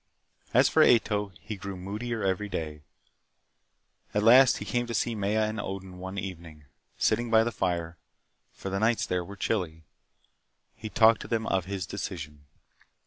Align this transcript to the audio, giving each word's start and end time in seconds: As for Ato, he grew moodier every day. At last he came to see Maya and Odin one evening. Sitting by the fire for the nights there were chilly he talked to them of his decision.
As 0.51 0.67
for 0.67 0.81
Ato, 0.81 1.31
he 1.41 1.55
grew 1.55 1.77
moodier 1.77 2.23
every 2.23 2.49
day. 2.49 2.81
At 4.15 4.23
last 4.23 4.57
he 4.57 4.65
came 4.65 4.87
to 4.87 4.95
see 4.95 5.13
Maya 5.13 5.43
and 5.47 5.59
Odin 5.61 5.99
one 5.99 6.17
evening. 6.17 6.65
Sitting 6.97 7.29
by 7.29 7.43
the 7.43 7.51
fire 7.51 7.97
for 8.51 8.71
the 8.71 8.79
nights 8.79 9.05
there 9.05 9.23
were 9.23 9.35
chilly 9.35 9.83
he 10.75 10.89
talked 10.89 11.21
to 11.21 11.27
them 11.27 11.45
of 11.45 11.65
his 11.65 11.85
decision. 11.85 12.45